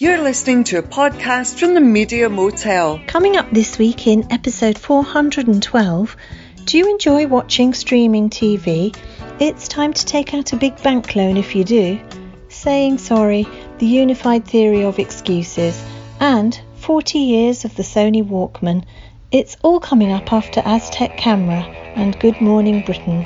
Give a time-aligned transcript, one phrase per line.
[0.00, 3.00] You're listening to a podcast from the Media Motel.
[3.08, 6.16] Coming up this week in episode 412,
[6.66, 8.96] do you enjoy watching streaming TV?
[9.40, 11.98] It's time to take out a big bank loan if you do.
[12.48, 13.48] Saying sorry,
[13.78, 15.82] the unified theory of excuses,
[16.20, 18.84] and 40 years of the Sony Walkman.
[19.32, 21.64] It's all coming up after Aztec Camera
[21.96, 23.24] and Good Morning Britain.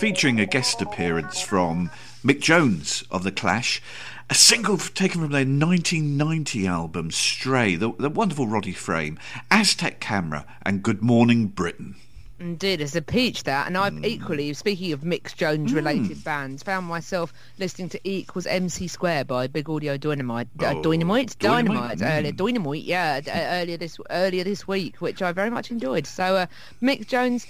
[0.00, 1.90] Featuring a guest appearance from
[2.24, 3.82] Mick Jones of The Clash,
[4.30, 9.18] a single taken from their 1990 album Stray, the, the wonderful Roddy Frame,
[9.50, 11.96] Aztec Camera, and Good Morning Britain.
[12.40, 14.06] Indeed, it's a peach that, and I've mm.
[14.06, 16.24] equally, speaking of Mick Jones related mm.
[16.24, 20.82] bands, found myself listening to E equals MC Square by Big Audio Dynamite, uh, oh,
[20.82, 22.18] Dynamite, Dynamite, Dynamite, mm.
[22.18, 26.06] earlier, Dynamite, yeah, uh, earlier this earlier this week, which I very much enjoyed.
[26.06, 26.46] So uh,
[26.80, 27.46] Mick Jones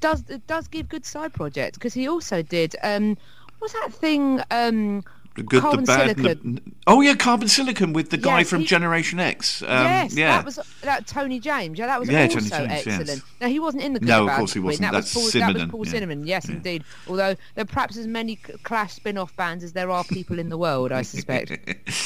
[0.00, 3.16] does does give good side projects because he also did um
[3.58, 5.02] what's that thing um
[5.36, 6.16] The good, Carbon the bad.
[6.16, 9.62] the- oh yeah, Carbon Silicon with the guy from he- Generation X.
[9.62, 10.36] Um, yes, yeah.
[10.36, 11.78] that was that Tony James.
[11.78, 12.86] Yeah, that was Yeah, also Tony James, yes.
[13.00, 13.22] excellent.
[13.40, 14.82] Now he wasn't in the Good No, of course he wasn't.
[14.90, 15.92] That That's was Paul, that was Paul yeah.
[15.92, 16.26] Simonon.
[16.26, 16.56] Yes, Yeah.
[16.56, 16.84] indeed.
[17.06, 18.34] Although there are perhaps as many
[18.64, 21.52] Clash spin-off bands as there are people in the world, I suspect.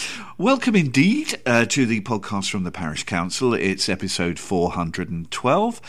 [0.36, 3.54] Welcome indeed uh, to the podcast from the Parish Council.
[3.54, 5.80] It's episode 412.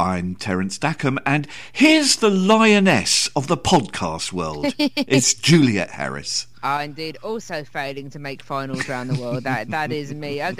[0.00, 4.74] I'm Terence Dackombe, and here's the lioness of the podcast world.
[4.78, 6.47] it's Juliet Harris.
[6.62, 7.16] Ah, indeed.
[7.22, 9.44] Also failing to make finals around the world.
[9.44, 10.40] That that is me.
[10.40, 10.52] A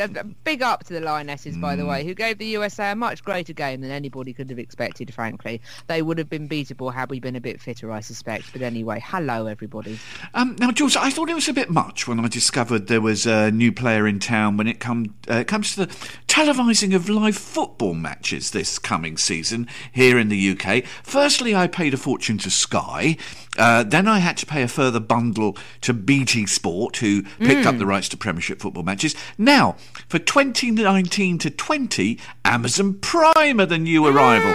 [0.44, 1.78] big up to the Lionesses, by Mm.
[1.78, 5.12] the way, who gave the USA a much greater game than anybody could have expected.
[5.12, 8.52] Frankly, they would have been beatable had we been a bit fitter, I suspect.
[8.52, 9.98] But anyway, hello everybody.
[10.34, 13.26] Um, now, Jules, I thought it was a bit much when I discovered there was
[13.26, 15.94] a new player in town when it come, uh, comes to the
[16.38, 20.84] televising of live football matches this coming season here in the UK.
[21.02, 23.16] Firstly, I paid a fortune to Sky.
[23.58, 27.78] Uh, then I had to pay a further bundle to BT Sport, who picked up
[27.78, 29.16] the rights to Premiership football matches.
[29.36, 29.74] Now,
[30.08, 34.52] for 2019 to 20, Amazon Prime are the new arrival.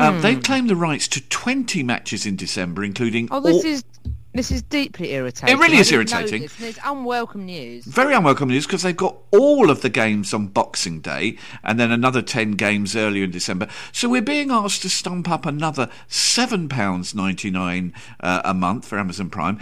[0.00, 3.84] Um, they claim the rights to 20 matches in December, including Oh, this all- is
[4.36, 5.56] this is deeply irritating.
[5.56, 6.42] It really is irritating.
[6.42, 7.84] this, it's unwelcome news.
[7.84, 11.90] Very unwelcome news because they've got all of the games on Boxing Day and then
[11.90, 13.68] another 10 games earlier in December.
[13.92, 19.58] So we're being asked to stump up another £7.99 uh, a month for Amazon Prime.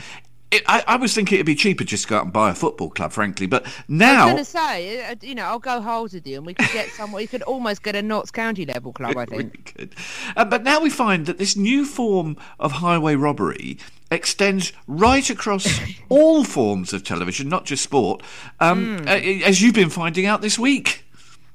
[0.55, 2.55] It, I, I was thinking it'd be cheaper just to go out and buy a
[2.55, 3.49] football club, frankly.
[3.49, 4.25] But I was now.
[4.27, 6.89] going to say, uh, you know, I'll go halves with you, and we could get
[6.91, 7.23] somewhere.
[7.23, 9.93] You could almost get a Notts County level club, I think.
[10.37, 13.79] Uh, but now we find that this new form of highway robbery
[14.15, 18.23] extends right across all forms of television, not just sport,
[18.61, 21.04] um, uh, as you've been finding out this week.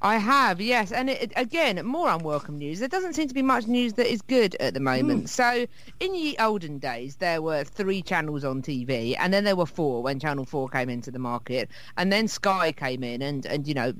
[0.02, 2.80] I have, yes, and it, again, more unwelcome news.
[2.80, 5.30] There doesn't seem to be much news that is good at the moment.
[5.30, 5.66] So,
[6.00, 10.02] in ye olden days, there were three channels on TV, and then there were four
[10.02, 13.74] when Channel Four came into the market, and then Sky came in, and and you
[13.74, 13.94] know,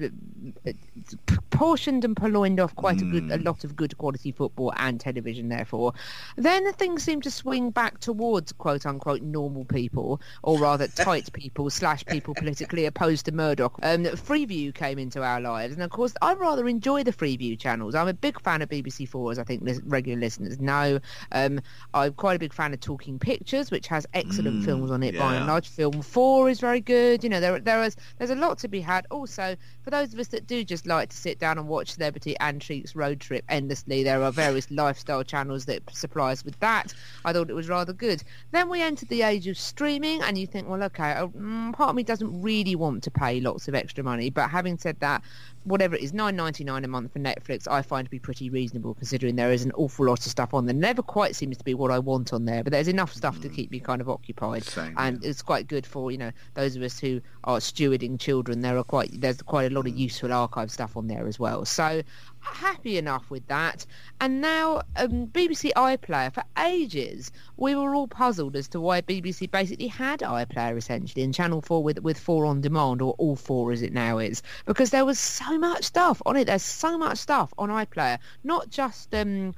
[1.50, 5.50] portioned and purloined off quite a good, a lot of good quality football and television.
[5.50, 5.94] Therefore,
[6.38, 11.34] then the things seem to swing back towards quote unquote normal people, or rather tight
[11.34, 13.78] people slash people politically opposed to Murdoch.
[13.84, 17.96] Um, Freeview came into our lives, and of course, I rather enjoy the Freeview channels.
[17.96, 21.00] I'm a big fan of BBC Four, as I think regular listeners know.
[21.32, 21.62] Um,
[21.96, 25.34] I'm quite a big fan of Talking Pictures, which has excellent films on it by
[25.34, 25.68] and large.
[25.68, 27.24] Film Four is very good.
[27.24, 29.08] You know, there there is there's a lot to be had.
[29.10, 32.36] Also, for those of us that do just like to sit down and watch Celebrity
[32.40, 36.94] Antiques Road Trip endlessly, there are various lifestyle channels that supply us with that.
[37.26, 38.24] I thought it was rather good.
[38.52, 41.90] Then we entered the age of streaming, and you think, well, okay, uh, mm, part
[41.90, 45.24] of me doesn't really want to pay lots of extra money, but having said that,
[45.70, 48.50] whatever it is, nine ninety nine a month for Netflix, I find to be pretty
[48.50, 50.76] reasonable considering there is an awful lot of stuff on there.
[50.76, 53.50] Never quite seems to be what I want on there, but there's enough stuff to
[53.50, 56.82] keep me kind of occupied, Same, and it's quite good for you know those of
[56.82, 58.62] us who are stewarding children.
[58.62, 59.98] There are quite there's quite a lot of mm.
[59.98, 61.66] useful archive stuff on there as well.
[61.66, 62.02] So
[62.42, 63.86] happy enough with that.
[64.22, 69.50] And now um, BBC iPlayer for ages we were all puzzled as to why BBC
[69.52, 73.72] basically had iPlayer essentially in Channel 4 with with 4 on demand or all 4
[73.72, 77.18] as it now is because there was so much stuff on it there's so much
[77.18, 79.54] stuff on iPlayer not just um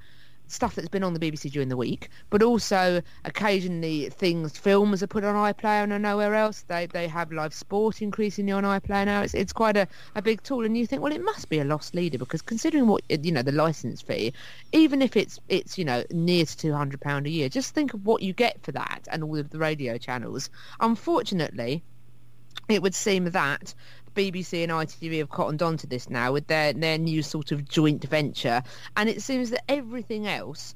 [0.51, 5.07] stuff that's been on the BBC during the week, but also occasionally things, films are
[5.07, 6.63] put on iPlayer and nowhere else.
[6.67, 9.21] They they have live sport increasingly on iPlayer now.
[9.21, 11.65] It's it's quite a, a big tool, and you think, well, it must be a
[11.65, 14.33] loss leader because considering what uh, you know the license fee,
[14.71, 17.93] even if it's it's you know near to two hundred pound a year, just think
[17.93, 20.49] of what you get for that and all of the radio channels.
[20.79, 21.83] Unfortunately,
[22.71, 23.73] it would seem that
[24.15, 27.67] BBC and ITV have cottoned on to this now with their their new sort of
[27.67, 28.61] joint venture,
[28.97, 30.75] and it seems that everything else,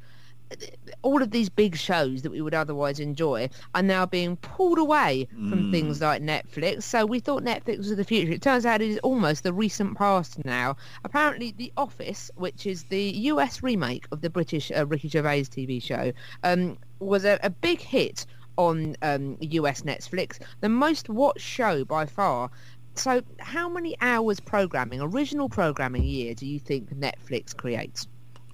[1.01, 5.27] all of these big shows that we would otherwise enjoy, are now being pulled away
[5.49, 6.83] from things like Netflix.
[6.83, 8.31] So we thought Netflix was the future.
[8.31, 10.77] It turns out it is almost the recent past now.
[11.03, 15.81] Apparently, The Office, which is the US remake of the British uh, Ricky Gervais TV
[15.81, 18.25] show, um, was a, a big hit
[18.57, 22.49] on um, US Netflix, the most watched show by far.
[22.95, 28.07] So, how many hours programming, original programming a year, do you think Netflix creates?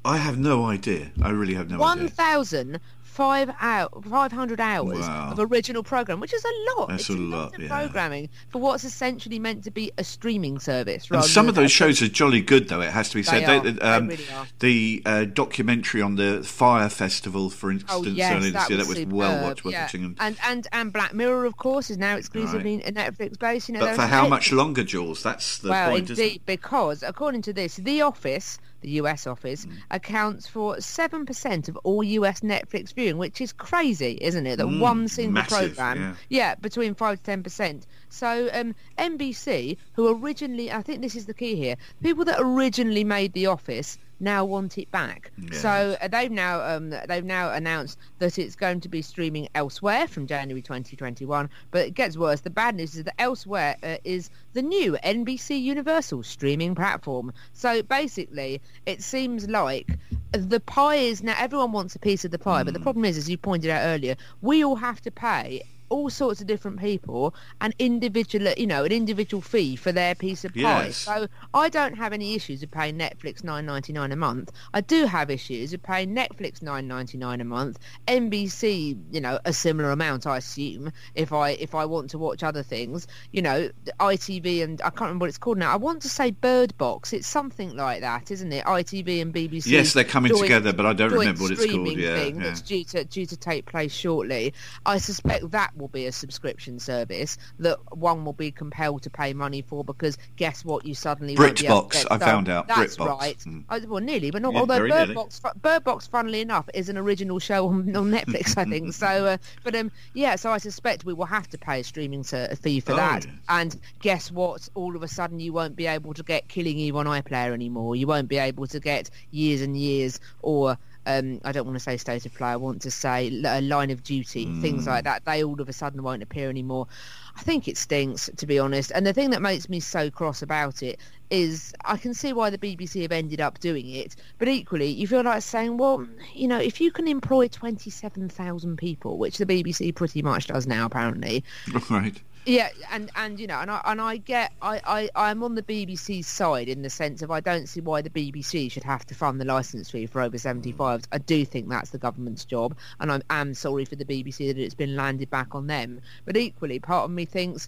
[0.04, 1.12] I have no idea.
[1.22, 2.10] I really have no One idea.
[2.10, 2.80] thousand
[3.12, 5.32] five five hundred hours Wow.
[5.32, 6.90] of original program, which is a lot.
[6.90, 7.68] That's it's a lot, yeah.
[7.68, 11.10] programming for what's essentially meant to be a streaming service.
[11.12, 12.82] And some of those shows are jolly good, though.
[12.82, 13.46] It has to be said.
[13.46, 13.72] They.
[13.72, 14.48] They- um, really are.
[14.60, 18.88] The uh, documentary on the Fyre Festival, for instance, Oh yes, earlier that was, that
[18.88, 19.84] was superb, well watched, worth yeah.
[19.84, 20.16] watching.
[20.20, 23.68] And, And and Black Mirror, of course, is now exclusively Netflix based.
[23.70, 25.24] You know, but for how much longer, Jules?
[25.24, 30.48] That's the well, point, indeed, because according to this, The Office, the US office, accounts
[30.48, 34.58] for 7% of all US Netflix viewing, which is crazy, isn't it?
[34.58, 36.56] That Mm, one single massive, program, yeah.
[36.56, 37.86] between 5 to 10%.
[38.12, 43.04] So um, NBC, who originally, I think this is the key here, people that originally
[43.04, 45.32] made The Office now want it back.
[45.38, 45.62] Yes.
[45.62, 50.08] So uh, they've now um, they've now announced that it's going to be streaming elsewhere
[50.08, 51.50] from January 2021.
[51.72, 52.42] But it gets worse.
[52.42, 57.34] The bad news is that elsewhere uh, is the new NBC Universal streaming platform.
[57.54, 59.98] So basically, it seems like
[60.32, 62.64] the pie is now everyone wants a piece of the pie.
[62.64, 66.10] But the problem is, as you pointed out earlier, we all have to pay all
[66.10, 70.54] sorts of different people an individual you know an individual fee for their piece of
[70.54, 70.98] pie Yes.
[70.98, 74.52] so I don't have any issues with paying Netflix nine ninety nine a month.
[74.74, 79.40] I do have issues with paying Netflix nine ninety nine a month, NBC, you know,
[79.46, 83.08] a similar amount, I assume, if I if I want to watch other things.
[83.32, 83.70] You know,
[84.00, 85.72] ITV and I can't remember what it's called now.
[85.72, 87.14] I want to say Bird Box.
[87.14, 88.64] It's something like that, isn't it?
[88.66, 89.68] ITV and BBC.
[89.68, 91.88] Yes, they're coming joint- together, but I don't remember what it's called.
[91.98, 92.32] Yeah, yeah.
[92.36, 94.54] that's due to due to take place shortly.
[94.86, 99.34] I suspect that will be a subscription service that one will be compelled to pay
[99.34, 100.86] money for because guess what?
[100.86, 103.20] You suddenly won't be able to BritBox, I found out, That's BritBox.
[103.20, 103.38] right.
[103.40, 103.64] Mm.
[103.70, 104.54] Oh, well, nearly, but not.
[104.54, 105.16] Yeah, although Bird.
[105.16, 108.94] Box, Bird Box, funnily enough, is an original show on, on Netflix, I think.
[109.02, 110.36] so, uh, but um, yeah.
[110.36, 113.26] So I suspect we will have to pay a streaming fee for Oh, that.
[113.26, 113.34] yes.
[113.50, 114.70] And guess what?
[114.76, 117.96] All of a sudden, you won't be able to get Killing Eve on iPlayer anymore.
[117.96, 121.84] You won't be able to get Years and Years or um, I don't want to
[121.84, 122.50] say State of Play.
[122.50, 125.26] I want to say L- uh, Line of Duty, things like that.
[125.26, 126.88] They all of a sudden won't appear anymore.
[127.36, 128.92] I think it stinks, to be honest.
[128.94, 132.50] And the thing that makes me so cross about it is I can see why
[132.50, 136.48] the BBC have ended up doing it, but equally you feel like saying, well, you
[136.48, 141.44] know, if you can employ 27,000 people, which the BBC pretty much does now, apparently,
[141.90, 142.22] Right.
[142.46, 145.62] Yeah, and and you know, and I and I get, I I I'm on the
[145.62, 149.16] BBC's side in the sense of I don't see why the BBC should have to
[149.16, 151.06] fund the license fee for over 75s.
[151.12, 154.58] I do think that's the government's job, and I am sorry for the BBC that
[154.58, 156.02] it's been landed back on them.
[156.26, 157.68] But equally, part of me thinks.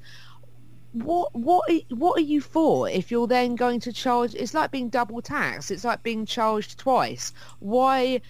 [0.94, 4.36] What what what are you for if you're then going to charge?
[4.36, 5.72] It's like being double taxed.
[5.72, 7.34] It's like being charged twice.
[7.60, 8.22] Why?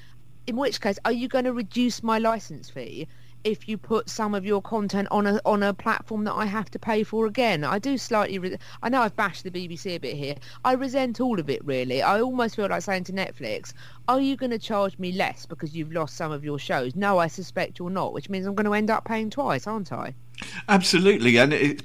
[0.48, 3.10] In which case, are you going to reduce my license fee
[3.44, 6.70] if you put some of your content on a on a platform that I have
[6.72, 7.64] to pay for again?
[7.64, 8.58] I do slightly.
[8.82, 10.36] I know I've bashed the BBC a bit here.
[10.64, 12.02] I resent all of it really.
[12.02, 13.74] I almost feel like saying to Netflix,
[14.08, 17.18] "Are you going to charge me less because you've lost some of your shows?" No,
[17.18, 20.16] I suspect you're not, which means I'm going to end up paying twice, aren't I?
[20.70, 21.82] Absolutely, and it,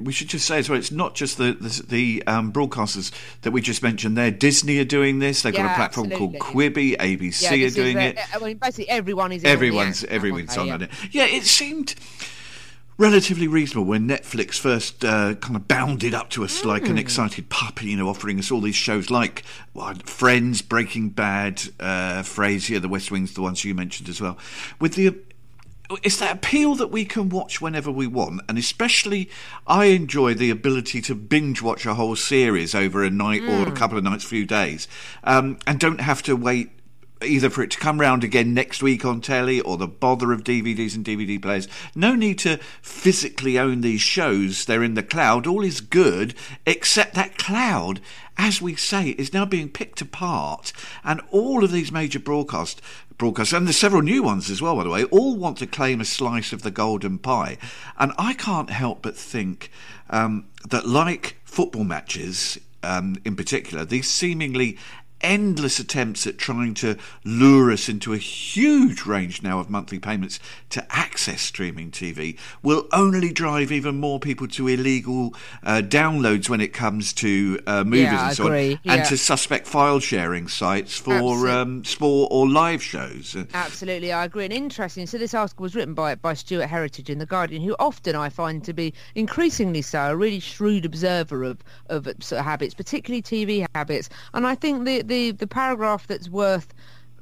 [0.00, 3.50] we should just say as well, it's not just the the, the um, broadcasters that
[3.50, 4.30] we just mentioned there.
[4.30, 5.42] Disney are doing this.
[5.42, 6.96] They've got a platform called absolutely.
[6.96, 6.96] Quibi.
[6.96, 8.18] ABC Yeah, are is, doing uh, it.
[8.34, 9.42] I mean, basically everyone is.
[9.42, 10.90] in on the Everyone's everyone's on on it.
[11.10, 11.94] Yeah, it seemed
[12.98, 16.92] relatively reasonable when Netflix first uh, kind of bounded up to us like Hmm.
[16.92, 19.42] an excited puppy, you know, offering us all these shows like
[19.74, 24.38] well, Friends, Breaking Bad, uh, Frasier, The West Wing's the ones you mentioned as well.
[24.80, 25.14] With the
[26.02, 29.28] it's that appeal that we can watch whenever we want, and especially
[29.66, 33.72] I enjoy the ability to binge watch a whole series over a night or a
[33.72, 34.88] couple of nights, a few days,
[35.24, 36.70] um, and don't have to wait
[37.24, 40.44] either for it to come round again next week on telly or the bother of
[40.44, 41.68] DVDs and DVD players.
[41.94, 44.64] No need to physically own these shows.
[44.64, 45.46] They're in the cloud.
[45.46, 46.34] All is good,
[46.66, 48.00] except that cloud,
[48.36, 50.72] as we say, is now being picked apart.
[51.04, 52.80] And all of these major broadcast
[53.18, 56.00] broadcasts, and there's several new ones as well, by the way, all want to claim
[56.00, 57.58] a slice of the golden pie.
[57.98, 59.70] And I can't help but think
[60.10, 64.76] um, that, like football matches um, in particular, these seemingly
[65.22, 70.38] endless attempts at trying to lure us into a huge range now of monthly payments
[70.70, 76.60] to access streaming TV will only drive even more people to illegal uh, downloads when
[76.60, 78.80] it comes to uh, movies Yeah, and so agree.
[78.86, 83.36] on, and to suspect file sharing sites for um, sport or live shows.
[83.36, 84.44] Uh, Absolutely, I agree.
[84.44, 85.06] And interesting.
[85.06, 88.28] So this article was written by by Stuart Heritage in the Guardian, who often I
[88.28, 93.22] find to be increasingly so a really shrewd observer of of sort of habits, particularly
[93.22, 94.08] TV habits.
[94.34, 96.72] And I think the the the paragraph that's worth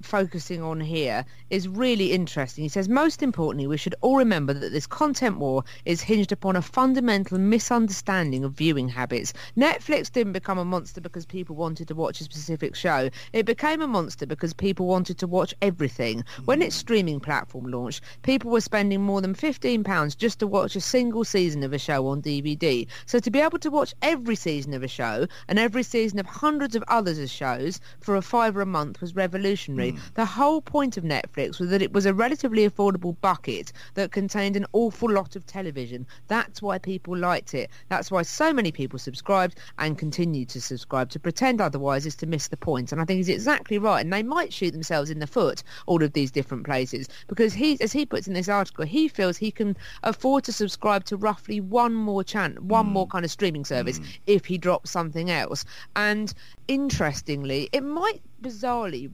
[0.02, 2.62] focusing on here is really interesting.
[2.62, 6.56] He says, most importantly, we should all remember that this content war is hinged upon
[6.56, 9.32] a fundamental misunderstanding of viewing habits.
[9.56, 13.10] Netflix didn't become a monster because people wanted to watch a specific show.
[13.32, 16.24] It became a monster because people wanted to watch everything.
[16.44, 20.80] When its streaming platform launched, people were spending more than £15 just to watch a
[20.80, 22.86] single season of a show on DVD.
[23.06, 26.26] So to be able to watch every season of a show and every season of
[26.26, 29.89] hundreds of others shows for a fiver a month was revolutionary.
[29.92, 30.12] Basically.
[30.14, 34.56] The whole point of Netflix was that it was a relatively affordable bucket that contained
[34.56, 36.06] an awful lot of television.
[36.28, 37.70] That's why people liked it.
[37.88, 41.10] That's why so many people subscribed and continue to subscribe.
[41.10, 42.92] To pretend otherwise is to miss the point.
[42.92, 44.00] And I think he's exactly right.
[44.00, 47.80] And they might shoot themselves in the foot, all of these different places, because he,
[47.80, 51.60] as he puts in this article, he feels he can afford to subscribe to roughly
[51.60, 53.10] one more channel, one more mm.
[53.10, 54.18] kind of streaming service mm.
[54.26, 55.64] if he drops something else.
[55.96, 56.32] And
[56.68, 59.10] interestingly, it might bizarrely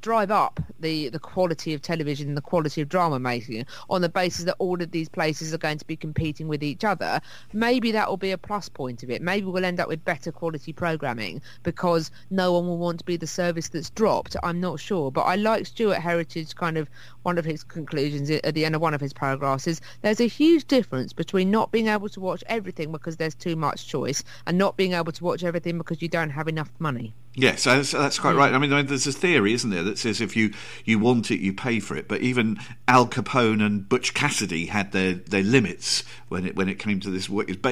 [0.00, 4.08] drive up the, the quality of television and the quality of drama making on the
[4.08, 7.20] basis that all of these places are going to be competing with each other,
[7.52, 9.20] maybe that will be a plus point of it.
[9.20, 13.16] Maybe we'll end up with better quality programming because no one will want to be
[13.16, 14.36] the service that's dropped.
[14.42, 15.10] I'm not sure.
[15.10, 16.88] But I like Stuart Heritage kind of
[17.22, 20.28] one of his conclusions at the end of one of his paragraphs is there's a
[20.28, 24.56] huge difference between not being able to watch everything because there's too much choice and
[24.56, 27.14] not being able to watch everything because you don't have enough money.
[27.36, 28.52] Yes, that's, that's quite right.
[28.52, 30.52] I mean, there's a theory, isn't there, that says if you,
[30.84, 32.08] you want it, you pay for it.
[32.08, 32.58] But even
[32.88, 37.10] Al Capone and Butch Cassidy had their, their limits when it when it came to
[37.10, 37.28] this,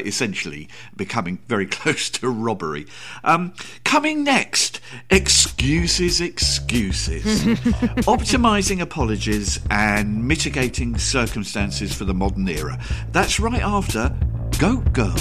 [0.07, 2.87] essentially becoming very close to robbery.
[3.25, 3.53] Um,
[3.85, 7.45] coming next, excuses, excuses,
[8.05, 12.79] optimising apologies and mitigating circumstances for the modern era.
[13.11, 14.17] That's right after
[14.59, 15.17] Goat Girl.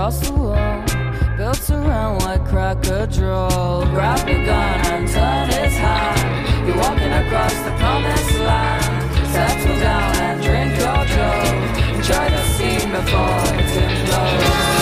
[0.00, 3.84] Across the wall, built around white cracker draw.
[3.90, 6.64] Grab your gun and turn it high.
[6.66, 9.28] You're walking across the promised land.
[9.30, 11.96] Settle down and drink your joe.
[11.96, 14.70] Enjoy the scene before it's implodes.
[14.70, 14.79] She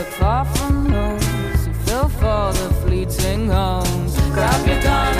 [0.00, 4.16] Look far from those who fell for the fleeting homes.
[4.32, 5.19] Grab your gun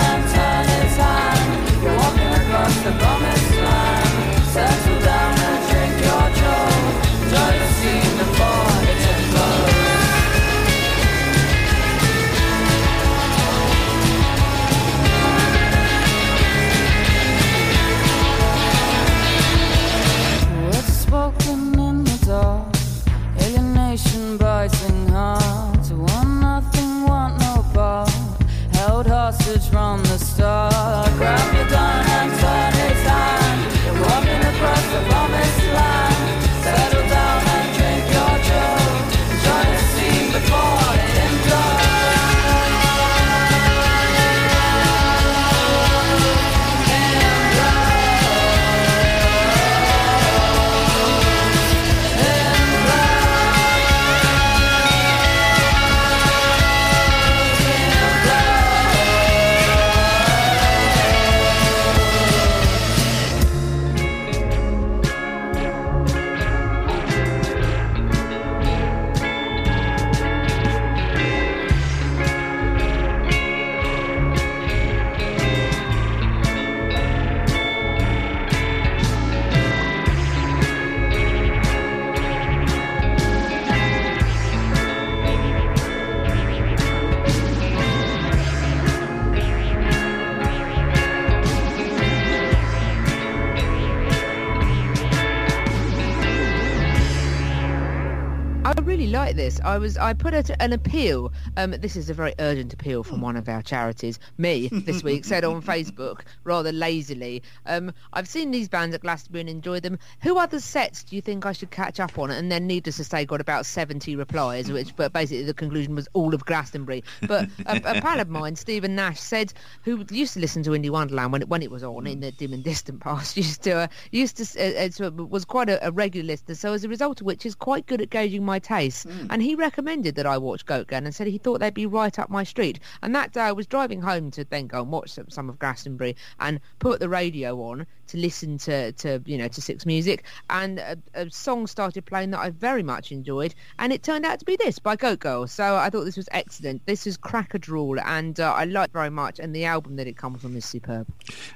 [99.71, 101.31] I was I put out an appeal.
[101.61, 104.17] Um, this is a very urgent appeal from one of our charities.
[104.39, 107.43] Me this week said on Facebook rather lazily.
[107.67, 109.99] Um, I've seen these bands at Glastonbury and enjoyed them.
[110.23, 112.31] Who other sets do you think I should catch up on?
[112.31, 116.07] And then, needless to say, got about seventy replies, which but basically the conclusion was
[116.13, 117.03] all of Glastonbury.
[117.27, 120.89] But a, a pal of mine, Stephen Nash, said who used to listen to Indie
[120.89, 123.37] Wonderland when it when it was on in the dim and distant past.
[123.41, 126.55] Used to uh, used to uh, uh, was quite a, a regular listener.
[126.55, 129.05] So as a result of which, is quite good at gauging my taste.
[129.29, 132.17] And he recommended that I watch Goat Girl and said he thought they'd be right
[132.17, 132.79] up my street.
[133.01, 135.59] And that day I was driving home to then go and watch some, some of
[135.59, 140.23] Glastonbury and put the radio on to listen to, to you know to Six Music
[140.49, 144.39] and a, a song started playing that I very much enjoyed and it turned out
[144.39, 145.47] to be this by Goat Girl.
[145.47, 146.85] So I thought this was excellent.
[146.85, 150.17] This is Cracker Drool and uh, I like very much and the album that it
[150.17, 151.07] comes from is superb.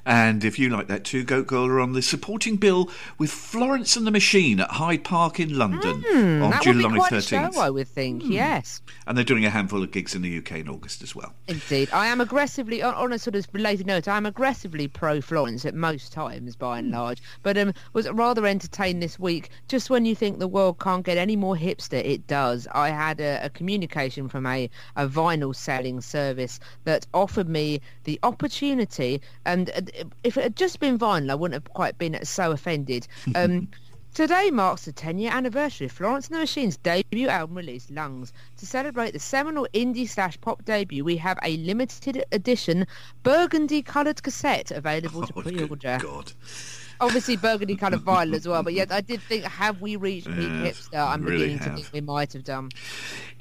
[0.05, 3.95] And if you like that too, Goat Girl are on the supporting bill with Florence
[3.95, 7.11] and the Machine at Hyde Park in London on Hmm, that July would be quite
[7.13, 7.49] 13th.
[7.49, 8.23] a show, I would think.
[8.25, 8.81] Yes.
[9.07, 11.33] And they're doing a handful of gigs in the UK in August as well.
[11.47, 11.89] Indeed.
[11.91, 15.65] I am aggressively, on, on a sort of related note, I am aggressively pro Florence
[15.65, 16.44] at most times.
[16.45, 17.21] Times by and large.
[17.43, 19.49] But um, was rather entertained this week.
[19.67, 22.67] Just when you think the world can't get any more hipster, it does.
[22.71, 28.19] I had a, a communication from a, a vinyl selling service that offered me the
[28.23, 32.51] opportunity, and uh, if it had just been vinyl, I wouldn't have quite been so
[32.51, 33.07] offended.
[33.35, 33.67] Um,
[34.15, 38.31] Today marks the 10-year anniversary of Florence and the Machine's debut album release, Lungs.
[38.55, 42.87] To celebrate the seminal indie slash pop debut, we have a limited edition
[43.23, 45.97] burgundy-coloured cassette available to Oh, pre-order.
[45.99, 46.31] good God.
[47.01, 50.87] Obviously burgundy-coloured vinyl as well, but yet I did think, have we reached peak Yes,
[50.87, 51.05] hipster?
[51.05, 52.69] I'm really beginning to think we might have done.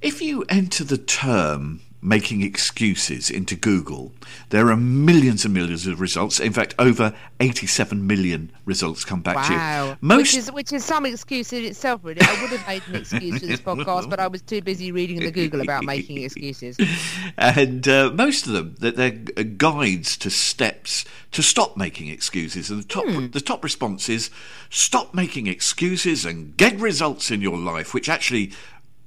[0.03, 4.12] If you enter the term making excuses into Google,
[4.51, 6.38] there are millions and millions of results.
[6.38, 9.97] In fact, over 87 million results come back to you.
[10.01, 12.21] Most Which is which is some excuse in itself, really.
[12.21, 15.21] I would have made an excuse for this podcast, but I was too busy reading
[15.21, 16.77] the Google about making excuses.
[17.38, 22.71] and uh, most of them that they're uh, guides to steps to stop making excuses
[22.71, 23.29] and the top Hmm.
[23.29, 24.31] the top response is
[24.71, 28.53] stop making excuses and get results in your life which actually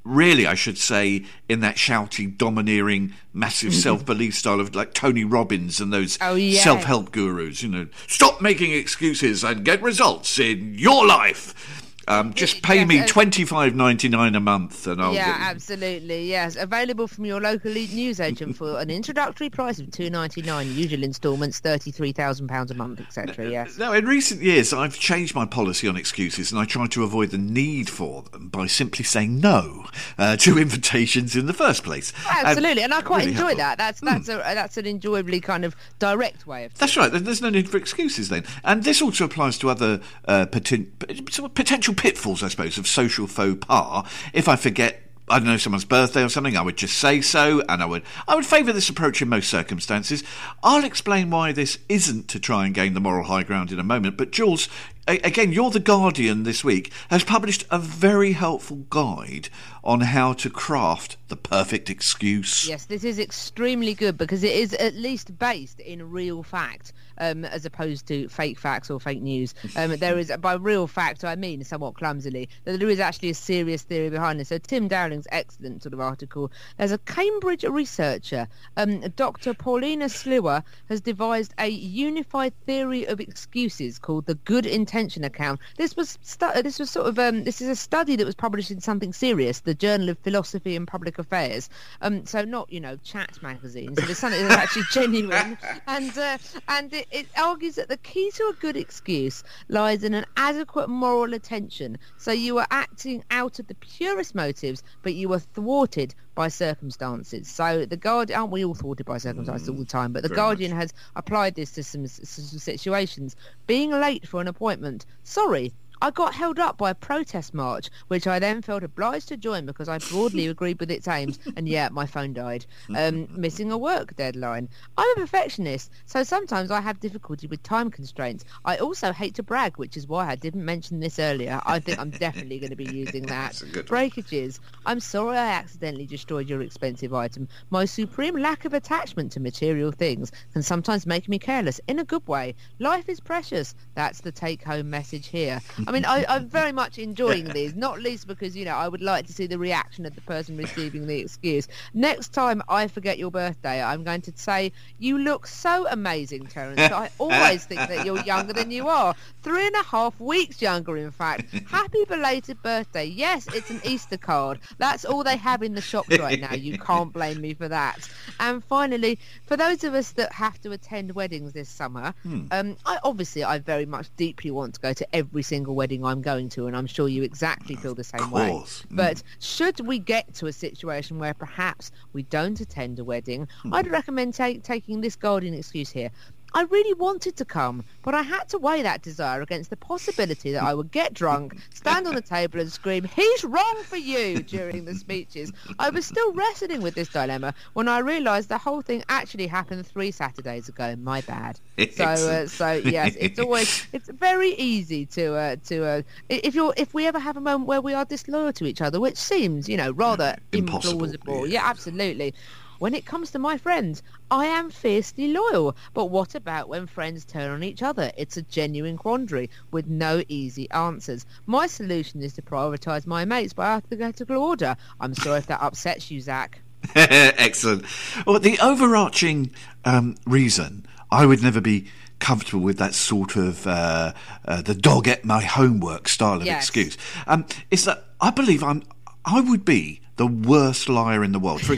[0.08, 3.82] really I should say in that shouty domineering massive mm-hmm.
[3.82, 6.62] self-belief style of like Tony Robbins and those Oh, yeah.
[6.62, 7.88] self-help gurus you know.
[8.08, 13.08] Stop making excuses and get results in your life um, just pay Yes, me uh,
[13.08, 16.30] twenty five ninety nine a month and I'll yeah, get- absolutely.
[16.30, 20.42] Yes, available from your local lead news agent for an introductory price of two ninety
[20.42, 20.74] nine.
[20.74, 23.50] Usual instalments thirty three thousand pounds a month, etc.
[23.50, 23.78] Yes.
[23.78, 27.32] Now, in recent years, I've changed my policy on excuses and I try to avoid
[27.32, 29.86] the need for them by simply saying no
[30.18, 32.14] uh, to invitations in the first place.
[32.30, 33.58] Absolutely, and I quite really enjoy helpful.
[33.58, 33.78] that.
[33.78, 36.74] That's that's a that's an enjoyably kind of direct way of.
[36.76, 37.12] That's right.
[37.12, 41.26] There's no need for excuses then, and this also applies to other uh, poten- p-
[41.32, 44.08] sort of potential pitfalls, I suppose, of social faux pas.
[44.34, 45.04] If I forget.
[45.30, 46.56] I don't know someone's birthday or something.
[46.56, 49.50] I would just say so, and I would I would favour this approach in most
[49.50, 50.24] circumstances.
[50.64, 53.84] I'll explain why this isn't to try and gain the moral high ground in a
[53.84, 54.16] moment.
[54.16, 54.70] But Jules,
[55.08, 59.50] again, you're the Guardian this week has published a very helpful guide
[59.84, 62.68] on how to craft the perfect excuse.
[62.68, 67.46] Yes, this is extremely good because it is at least based in real fact, um,
[67.46, 69.54] as opposed to fake facts or fake news.
[69.78, 73.34] Um, there is, by real fact, I mean somewhat clumsily, that there is actually a
[73.34, 74.50] serious theory behind this.
[74.50, 76.52] So Tim Dowling's excellent sort of article.
[76.78, 79.54] There's a Cambridge researcher, um, Dr.
[79.54, 85.60] Paulina Sliwa, has devised a unified theory of excuses called the good intention account.
[85.78, 88.72] This was stu- this was sort of um, this is a study that was published
[88.72, 91.70] in something serious, the Journal of Philosophy and Public Affairs.
[92.02, 93.98] Um, so not you know chat magazines.
[93.98, 98.44] There's something that's actually genuine, and uh, and it, it argues that the key to
[98.44, 101.98] a good excuse lies in an adequate moral attention.
[102.18, 107.50] So you are acting out of the purest motives, but you are thwarted by circumstances.
[107.50, 110.14] So the Guardian, aren't we all thwarted by circumstances all the mm, time?
[110.14, 113.36] But the Guardian has applied this to some, some situations.
[113.66, 115.08] Being late for an appointment.
[115.24, 119.38] Sorry, I got held up by a protest march, which I then felt obliged to
[119.38, 122.66] join because I broadly agreed with its aims, and yeah, my phone died.
[122.96, 124.70] Um, missing a work deadline.
[124.98, 128.46] I'm a perfectionist, so sometimes I have difficulty with time constraints.
[128.64, 131.60] I also hate to brag, which is why I didn't mention this earlier.
[131.66, 133.62] I think I'm definitely going to be using that.
[133.88, 134.60] Breakages.
[134.86, 137.48] I'm sorry I accidentally destroyed your expensive item.
[137.70, 142.04] My supreme lack of attachment to material things can sometimes make me careless in a
[142.04, 142.56] good way.
[142.80, 143.74] Life is precious.
[143.96, 145.60] That's the take-home message here.
[145.88, 149.02] I mean, I, I'm very much enjoying these, not least because, you know, I would
[149.02, 151.70] like to see the reaction of the person receiving the excuse.
[151.94, 156.82] Next time I forget your birthday, I'm going to say, you look so amazing, Terence.
[156.82, 159.16] I always think that you're younger than you are.
[159.44, 161.54] Three and a half weeks younger, in fact.
[161.70, 163.06] Happy belated birthday.
[163.06, 164.60] Yes, it's an Easter card.
[164.80, 166.54] That's all they have in the shops right now.
[166.54, 168.10] You can't blame me for that.
[168.42, 172.14] And finally, for those of us that have to attend weddings this summer,
[172.52, 176.22] um, I obviously I very much deeply want to go to every single wedding I'm
[176.22, 178.50] going to, and I'm sure you exactly feel the same way.
[178.50, 178.86] Mm.
[178.92, 183.88] But should we get to a situation where perhaps we don't attend a wedding, I'd
[183.88, 186.12] recommend ta- taking this golden excuse here.
[186.54, 190.52] I really wanted to come, but I had to weigh that desire against the possibility
[190.52, 194.42] that I would get drunk, stand on the table and scream, he's wrong for you,
[194.44, 195.52] during the speeches.
[195.78, 199.86] I was still wrestling with this dilemma when I realised the whole thing actually happened
[199.86, 200.96] three Saturdays ago.
[200.96, 201.60] My bad.
[201.92, 206.74] So, uh, so yes, it's always, it's very easy to, uh, to, uh, if you're,
[206.78, 209.70] if we ever have a moment where we are disloyal to each other, which seems,
[209.70, 211.42] you know, rather Impossible, implausible.
[211.44, 211.52] yes.
[211.52, 212.34] Yeah, absolutely.
[212.80, 215.76] When it comes to my friends, I am fiercely loyal.
[215.94, 218.12] But what about when friends turn on each other?
[218.18, 221.26] It's a genuine quandary with no easy answers.
[221.46, 224.76] My solution is to prioritise my mates by alphabetical order.
[225.00, 226.62] I'm sorry if that upsets you, Zach.
[226.96, 227.86] Excellent.
[228.26, 229.52] Well, the overarching
[229.86, 231.88] um, reason I would never be
[232.20, 234.14] comfortable with that sort of uh,
[234.46, 236.64] uh, the dog ate my homework style of Yes.
[236.64, 236.98] excuse.
[237.26, 238.84] Um, is that I believe I'm
[239.26, 241.62] I would be the worst liar in the world.
[241.62, 241.74] For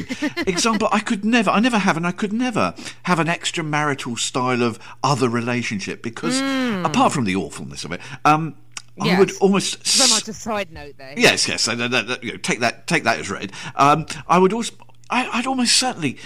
[0.48, 2.74] example, I could never, I never have, and I could never
[3.04, 6.40] have an extramarital style of other relationship because,
[6.86, 8.56] apart from the awfulness of it, um,
[9.02, 9.32] I would.
[9.40, 11.14] Almost So much a side note there.
[11.18, 11.66] Yes, yes.
[11.66, 13.52] That, that, that, you know, take that, take that as read.
[13.76, 14.74] Um, I would also,
[15.10, 16.18] I, I'd almost certainly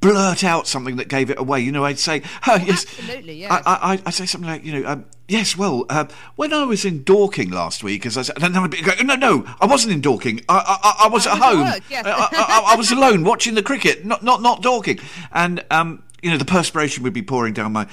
[0.00, 1.60] blurt out something that gave it away.
[1.60, 3.50] You know, I'd say, oh, yes, absolutely, yes.
[3.52, 6.64] I, I, I'd- I'd say something like, you know, um, yes, well, uh, when I
[6.64, 9.66] was in Dorking last week, as I said, and I'd be going, no, no, I
[9.66, 10.40] wasn't in Dorking.
[10.48, 11.60] I, I, I, was at home.
[11.60, 12.04] work, yes.
[12.06, 14.98] I, I was alone watching the cricket, not, not, not Dorking,
[15.32, 15.64] and.
[15.70, 17.86] Um, you know, the perspiration would be pouring down my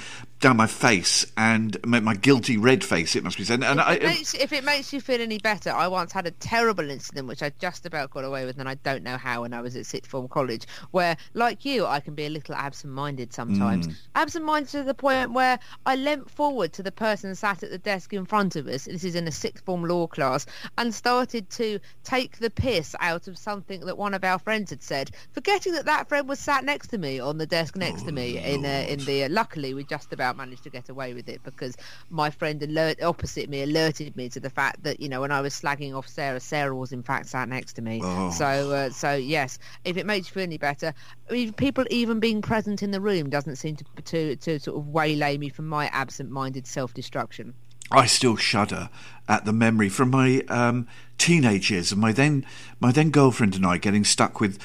[0.45, 3.15] down my face and my, guilty red face.
[3.15, 3.63] It must be said.
[3.63, 6.27] And I, If it, makes, if it makes you feel any better, I once had
[6.27, 9.41] a terrible incident which I just about got away with, and I don't know how.
[9.41, 12.53] When I was at sixth form college, where, like you, I can be a little
[12.53, 13.88] absent-minded sometimes.
[14.13, 18.13] Absent-minded to the point where I leant forward to the person sat at the desk
[18.13, 18.86] in front of us.
[18.86, 20.45] This is in a sixth form law class,
[20.77, 24.84] and started to take the piss out of something that one of our friends had
[24.84, 28.12] said, forgetting that that friend was sat next to me on the desk next to
[28.12, 28.38] me.
[28.38, 31.78] In uh, in the luckily, we just about managed to get away with it because
[32.10, 35.41] my friend alert opposite me alerted me to the fact that you know when I
[35.41, 38.02] was slagging off Sarah, Sarah was in fact sat next to me.
[38.04, 38.32] Oh.
[38.32, 40.93] So uh, so yes, if it makes you feel any better,
[41.30, 44.78] I mean, people even being present in the room doesn't seem to to, to sort
[44.78, 47.54] of waylay me from my absent-minded self-destruction.
[47.91, 48.89] I still shudder
[49.28, 52.45] at the memory from my um, teenage years of my then
[52.80, 54.60] my then girlfriend and I getting stuck with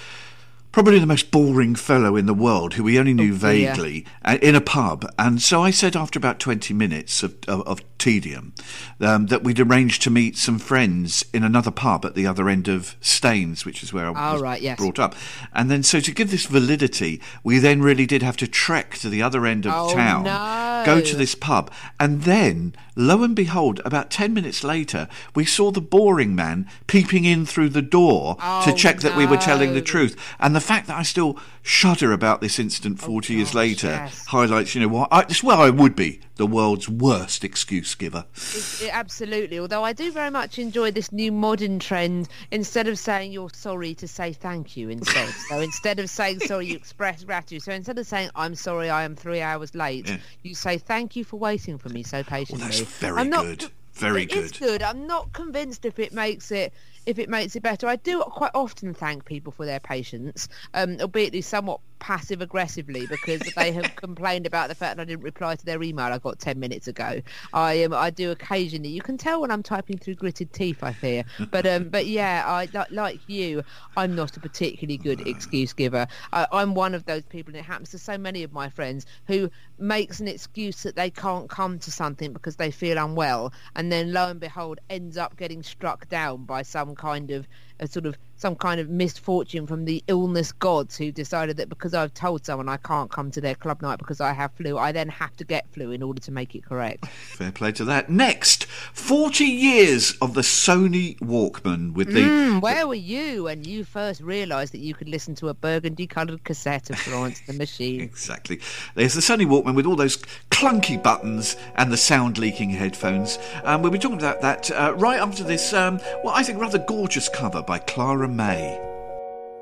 [0.72, 4.38] probably the most boring fellow in the world who we only knew Oh, vaguely uh,
[4.40, 5.04] in a pub.
[5.18, 8.52] And so I said after about twenty minutes of, of, of tedium
[9.00, 12.66] um, that we'd arranged to meet some friends in another pub at the other end
[12.66, 14.78] of Staines, which is where I Oh, was right, yes.
[14.78, 15.14] brought up.
[15.54, 19.08] And then so to give this validity, we then really did have to trek to
[19.08, 20.82] the other end of Oh, town, no.
[20.84, 25.70] go to this pub, and then lo and behold, about ten minutes later, we saw
[25.70, 29.74] the boring man peeping in through the door to Oh, check that we were telling
[29.74, 30.16] the truth.
[30.40, 34.26] And the fact that I still shudder about this incident forty years gosh, later yes.
[34.26, 38.24] highlights, you know, what I, it's where I would be the world's worst excuse giver.
[38.34, 39.58] It, it- absolutely.
[39.58, 42.28] Although I do very much enjoy this new modern trend.
[42.50, 45.28] Instead of saying you're sorry, to say thank you instead.
[45.48, 47.62] so instead of saying sorry, you express gratitude.
[47.62, 50.16] So instead of saying I'm sorry, I am three hours late, Yeah.
[50.42, 52.64] you say thank you for waiting for me so patiently.
[52.64, 53.70] that's very I'm not- good.
[53.92, 54.58] Very good.
[54.58, 54.82] good.
[54.82, 56.72] I'm not convinced if it makes it
[57.10, 57.86] if it makes it better.
[57.86, 63.40] I do quite often thank people for their patience, um, albeit somewhat passive aggressively because
[63.54, 66.38] they have complained about the fact that I didn't reply to their email I got
[66.38, 67.20] ten minutes ago.
[67.52, 68.88] I um, I do occasionally.
[68.88, 70.82] You can tell when I'm typing through gritted teeth.
[70.82, 73.62] I fear, but um, but yeah, I li- like you.
[73.96, 76.06] I'm not a particularly good excuse giver.
[76.32, 79.06] I, I'm one of those people, and it happens to so many of my friends
[79.26, 83.92] who makes an excuse that they can't come to something because they feel unwell, and
[83.92, 87.46] then lo and behold ends up getting struck down by some kind of
[87.80, 91.92] a sort of some kind of misfortune from the illness gods who decided that because
[91.92, 94.92] I've told someone I can't come to their club night because I have flu, I
[94.92, 97.06] then have to get flu in order to make it correct.
[97.06, 98.08] Fair play to that.
[98.08, 102.22] Next, 40 years of the Sony Walkman with the.
[102.22, 106.44] Hmm, where were you when you first realised that you could listen to a burgundy-coloured
[106.44, 108.00] cassette of Florence the Machine?
[108.00, 108.60] Exactly.
[108.94, 110.16] There's the Sony Walkman with all those
[110.50, 113.38] clunky buttons and the sound leaking headphones.
[113.64, 116.78] Um, we'll be talking about that uh, right after this, um, well, I think rather
[116.78, 118.80] gorgeous cover by Clara May.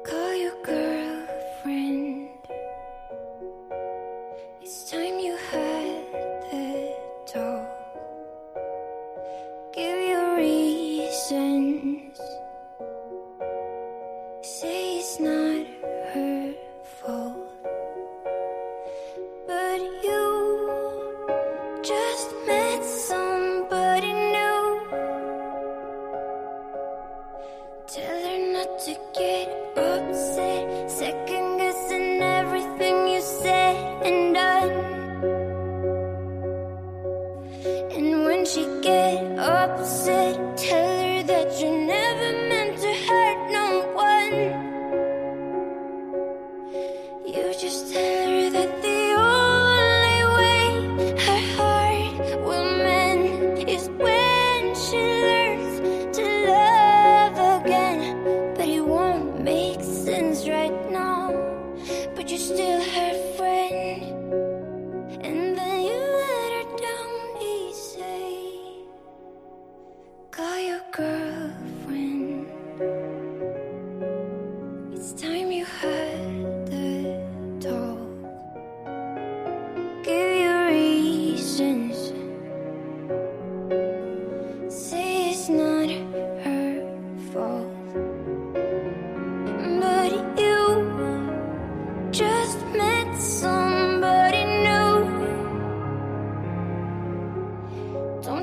[0.03, 2.09] Call your girlfriend.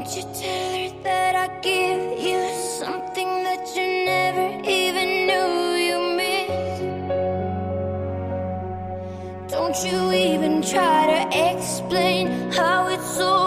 [0.05, 2.39] Don't you tell her that I give you
[2.77, 6.81] something that you never even knew you missed?
[9.49, 13.44] Don't you even try to explain how it's all.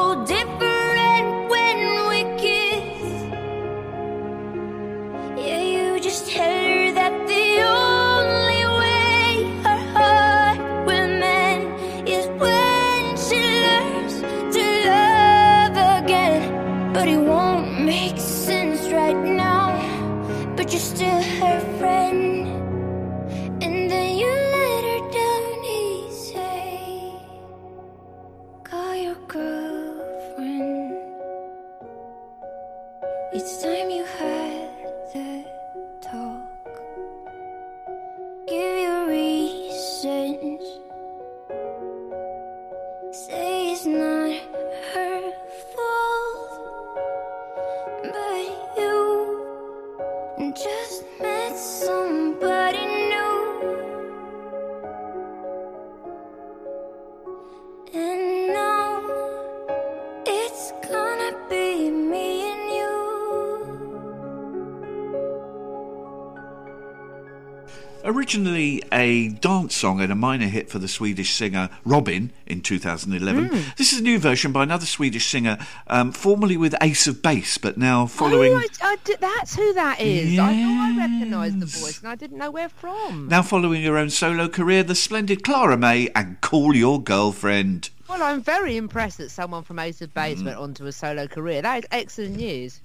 [68.98, 73.46] A dance song and a minor hit for the Swedish singer Robyn in 2011.
[73.46, 73.70] Hmm.
[73.76, 75.56] This is a new version by another Swedish singer,
[75.86, 78.52] um, formerly with Ace of Base, but now following.
[78.54, 80.36] Oh, I, I did- that's who that is.
[80.36, 83.28] I thought I recognised the voice, and I didn't know where from.
[83.28, 87.90] Now following her own solo career, the splendid Clara Mae and Call Your Girlfriend.
[88.08, 90.14] Well, I'm very impressed that someone from Ace of Mm.
[90.14, 91.62] Base went on to a solo career.
[91.62, 92.80] That is excellent news.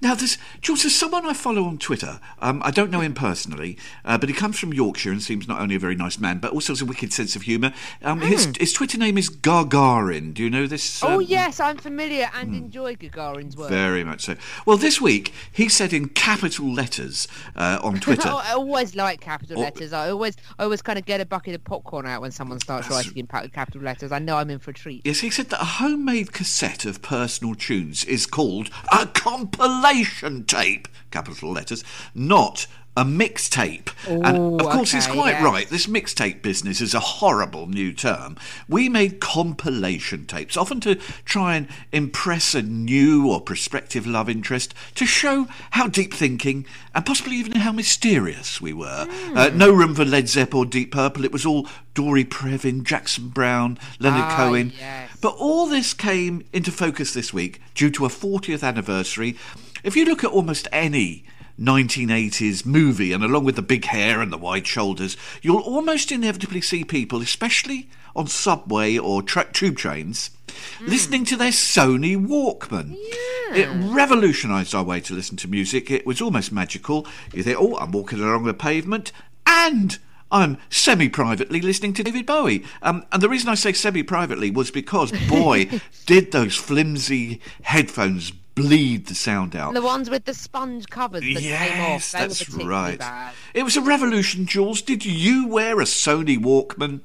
[0.00, 0.82] Now, there's Jules.
[0.82, 2.20] There's someone I follow on Twitter.
[2.40, 5.60] Um, I don't know him personally, uh, but he comes from Yorkshire and seems not
[5.60, 7.72] only a very nice man, but also has a wicked sense of humour.
[8.02, 10.34] Um, his, his Twitter name is Gagarin.
[10.34, 11.00] Do you know this?
[11.00, 11.06] Hmm.
[11.06, 13.70] oh um, yes, I'm familiar and enjoy Gagarin's work.
[13.70, 14.36] Very much so.
[14.66, 18.28] Well, this week he said in capital letters uh, on Twitter.
[18.30, 19.60] Oh, I always like capital Oh.
[19.60, 19.92] letters.
[19.92, 22.90] I always, I always kind of get a bucket of popcorn out when someone starts
[22.90, 24.10] writing in capital letters.
[24.10, 25.02] I know I'm in for a treat.
[25.04, 29.06] Yes, he said that a homemade cassette of personal tunes is called a
[29.44, 33.88] compilation tape, capital letters, not a mixtape.
[34.06, 35.68] and of course, he's quite right.
[35.68, 38.36] This mixtape business is a horrible new term.
[38.68, 44.74] We made compilation tapes, often to try and impress a new or prospective love interest,
[44.94, 49.06] to show how deep thinking and possibly even how mysterious we were.
[49.34, 49.58] Uh, Hmm.
[49.58, 51.24] no room for Led Zepp or Deep Purple.
[51.24, 54.72] It was all Dory Previn, Jackson Browne, Leonard Ah, Cohen.
[54.78, 55.10] yes.
[55.20, 59.36] But all this came into focus this week due to a 40th anniversary.
[59.82, 61.24] If you look at almost any
[61.60, 66.60] 1980s movie, and along with the big hair and the wide shoulders, you'll almost inevitably
[66.60, 70.30] see people, especially on subway or tra- tube trains,
[70.80, 72.96] listening to their Sony Walkman.
[72.96, 73.54] Yeah.
[73.54, 75.90] It revolutionised our way to listen to music.
[75.90, 77.06] It was almost magical.
[77.32, 79.12] You think, oh, I'm walking along the pavement,
[79.46, 79.98] and
[80.30, 82.64] I'm semi privately listening to David Bowie.
[82.82, 85.68] Um, and the reason I say semi privately was because, boy,
[86.06, 89.74] did those flimsy headphones bleed the sound out.
[89.74, 91.88] The ones with the sponge covers that came off.
[91.88, 92.98] Yes, that's right.
[92.98, 93.34] bad.
[93.52, 94.82] It was a revolution, Jules.
[94.82, 97.00] Did you wear a Sony Walkman?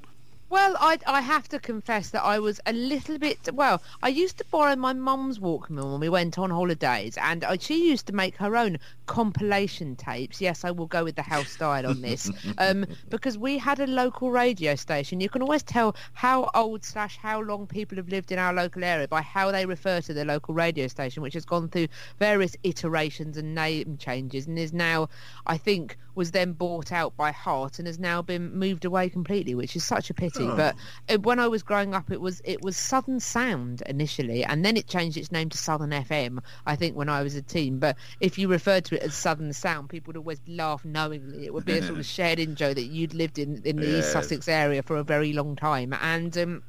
[0.50, 3.38] Well, I, I have to confess that I was a little bit.
[3.54, 7.58] Well, I used to borrow my mum's Walkman when we went on holidays, and I,
[7.58, 10.42] she used to make her own compilation tapes.
[10.42, 13.86] Yes, I will go with the house style on this, um, because we had a
[13.86, 15.22] local radio station.
[15.22, 18.84] You can always tell how old slash how long people have lived in our local
[18.84, 22.56] area by how they refer to the local radio station, which has gone through various
[22.64, 25.10] iterations and name changes, and is now,
[25.46, 29.56] I think, was then bought out by Heart and has now been moved away completely,
[29.56, 30.46] which is such a pity.
[30.46, 30.76] But
[31.08, 34.76] uh, when I was growing up, it was it was Southern Sound initially, and then
[34.76, 36.40] it changed its name to Southern FM.
[36.66, 37.80] I think when I was a teen.
[37.80, 41.46] But if you referred to it as Southern Sound, people would always laugh knowingly.
[41.46, 44.00] It would be a sort of shared in joke that you'd lived in in the
[44.00, 46.38] East Sussex area for a very long time, and.
[46.38, 46.64] Um,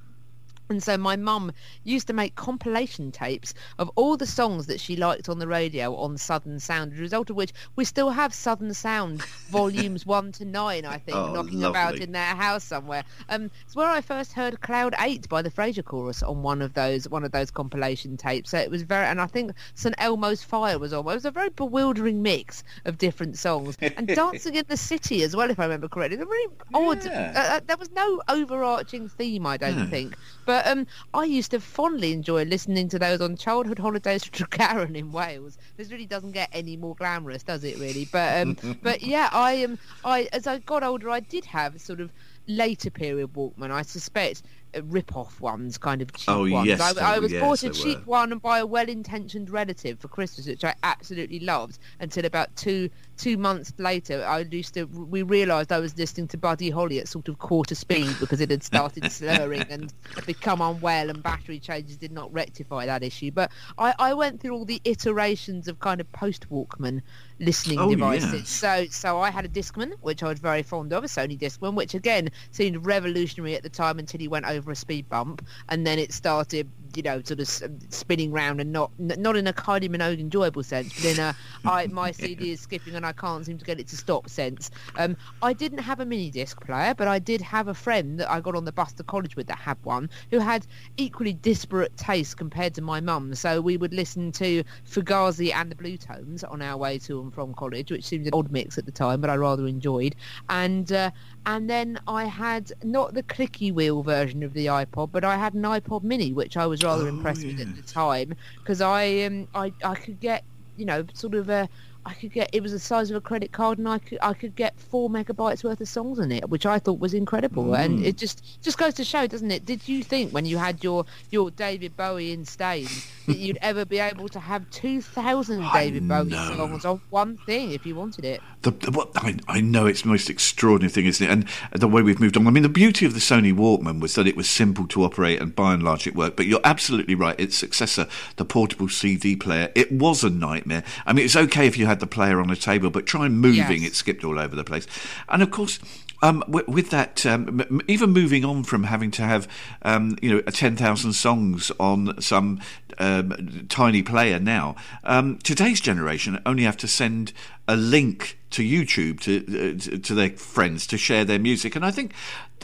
[0.71, 1.53] and so my mum
[1.85, 5.95] used to make compilation tapes of all the songs that she liked on the radio
[5.97, 10.31] on Southern Sound, as a result of which we still have Southern Sound volumes one
[10.33, 13.03] to nine, I think, Oh, knocking about in their house somewhere.
[13.29, 16.75] Um, it's where I first heard Cloud Eight by the Frazier Chorus on one of
[16.75, 18.51] those one of those compilation tapes.
[18.51, 21.01] So it was very, and I think St Elmo's Fire was on.
[21.01, 25.35] It was a very bewildering mix of different songs and Dancing in the City as
[25.35, 26.17] well, if I remember correctly.
[26.19, 26.27] They're
[26.73, 27.05] odd.
[27.05, 27.33] Yeah.
[27.35, 29.87] Uh, uh, there was no overarching theme, I don't No.
[29.87, 30.15] think.
[30.47, 34.97] But um, I used to fondly enjoy listening to those on childhood holidays to Tregaron
[34.97, 35.59] in Wales.
[35.77, 37.79] This really doesn't get any more glamorous, does it?
[37.79, 38.09] Really?
[38.11, 39.79] But um, but yeah, I am.
[40.05, 42.11] I as I got older, I did have sort of
[42.47, 43.71] later period Walkman.
[43.71, 44.43] I suspect
[44.75, 46.67] uh, rip-off ones, kind of cheap Oh, ones.
[46.67, 48.05] yes, I, I was yes, bought a cheap were.
[48.05, 51.79] one by a well-intentioned relative for Christmas, which I absolutely loved.
[52.01, 52.91] Until about two
[53.21, 57.09] two months later, I used to we realised I was listening to Buddy Holly at
[57.09, 59.93] sort of quarter speed because it had started slurring and
[60.27, 63.31] become unwell, and battery changes did not rectify that issue.
[63.31, 67.03] But I, I went through all the iterations of kind of post Walkman
[67.39, 68.33] listening Oh, devices.
[68.33, 68.49] yes.
[68.49, 71.75] So so I had a Discman, which I was very fond of, a Sony Discman,
[71.75, 75.87] which again seemed revolutionary at the time until he went over a speed bump, and
[75.87, 79.89] then it started, you know, sort of spinning round and not not in a Kylie
[79.89, 83.59] Minogue enjoyable sense, but in a I, my CD is skipping and I can't seem
[83.59, 84.71] to get it to stop sense.
[84.97, 88.31] Um, I didn't have a mini disc player, but I did have a friend that
[88.31, 90.67] I got on the bus to college with that had one, who had
[90.97, 93.35] equally disparate tastes compared to my mum.
[93.35, 97.55] So we would listen to Fugazi and the Bluetones on our way to and from
[97.55, 100.17] college, which seemed an odd mix at the time, but I rather enjoyed.
[100.49, 101.11] And uh,
[101.47, 105.55] and then I had not the clicky wheel version of the iPod, but I had
[105.55, 107.67] an iPod Mini, which I was rather Oh, impressed with yeah.
[107.67, 110.45] at the time because I um I I could get
[110.77, 111.69] you know sort of a
[112.07, 114.33] I could get it was the size of a credit card, and I could I
[114.33, 117.65] could get four megabytes worth of songs on it, which I thought was incredible.
[117.65, 117.79] Mm.
[117.79, 119.67] And it just just goes to show, doesn't it?
[119.67, 123.85] Did you think when you had your your David Bowie in Stains that you'd ever
[123.85, 128.25] be able to have two thousand David Bowie songs on one thing if you wanted
[128.25, 128.41] it?
[128.63, 131.31] The, the, what, I, I know it's the most extraordinary thing, isn't it?
[131.31, 131.49] And
[131.81, 132.47] the way we've moved on.
[132.47, 135.41] I mean, the beauty of the Sony Walkman was that it was simple to operate
[135.41, 136.37] and by and large it worked.
[136.37, 137.39] But you're absolutely right.
[137.41, 138.07] Its successor,
[138.37, 140.85] the portable CD player, it was a nightmare.
[141.07, 143.83] I mean, it's okay if you had the player on a table, but try moving,
[143.83, 143.93] Yes.
[143.93, 144.87] it skipped all over the place.
[145.29, 145.79] And of course,
[146.23, 149.49] um, with, with that, um, m- even moving on from having to have,
[149.83, 152.61] um, you know, ten thousand songs on some
[152.99, 157.33] um, tiny player now, um, today's generation only have to send
[157.67, 161.91] a link to YouTube to uh, to their friends to share their music, and I
[161.91, 162.13] think